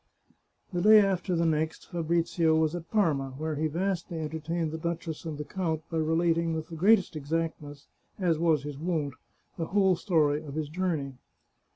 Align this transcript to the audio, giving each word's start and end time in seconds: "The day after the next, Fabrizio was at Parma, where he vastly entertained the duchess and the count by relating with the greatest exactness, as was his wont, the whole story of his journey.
"The 0.73 0.81
day 0.81 0.99
after 0.99 1.35
the 1.35 1.45
next, 1.45 1.91
Fabrizio 1.91 2.55
was 2.55 2.73
at 2.73 2.89
Parma, 2.89 3.35
where 3.37 3.53
he 3.55 3.67
vastly 3.67 4.17
entertained 4.19 4.71
the 4.71 4.79
duchess 4.79 5.25
and 5.25 5.37
the 5.37 5.43
count 5.45 5.87
by 5.91 5.99
relating 5.99 6.55
with 6.55 6.69
the 6.69 6.75
greatest 6.75 7.15
exactness, 7.15 7.85
as 8.17 8.39
was 8.39 8.63
his 8.63 8.79
wont, 8.79 9.13
the 9.59 9.67
whole 9.67 9.95
story 9.95 10.43
of 10.43 10.55
his 10.55 10.69
journey. 10.69 11.19